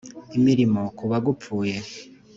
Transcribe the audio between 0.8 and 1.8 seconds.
k kuba gupfuye